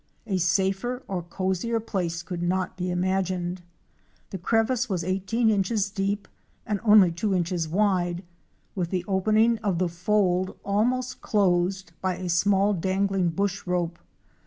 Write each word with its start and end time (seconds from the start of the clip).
A 0.25 0.37
safer 0.39 1.03
or 1.07 1.21
cosier 1.21 1.79
place 1.79 2.23
could 2.23 2.41
not 2.41 2.75
be 2.75 2.89
imagined. 2.89 3.61
The 4.31 4.39
crevice 4.39 4.89
was 4.89 5.03
eighteen 5.03 5.51
inches 5.51 5.91
deep 5.91 6.27
and 6.65 6.79
only 6.83 7.11
two 7.11 7.35
inches 7.35 7.69
wide, 7.69 8.23
with 8.73 8.89
the 8.89 9.05
opening 9.07 9.59
of 9.59 9.77
the 9.77 9.87
fold 9.89 10.57
almost 10.65 11.21
closed 11.21 11.91
by 12.01 12.15
a 12.15 12.29
small 12.29 12.73
dangling 12.73 13.29
bush 13.29 13.67
rope. 13.67 13.99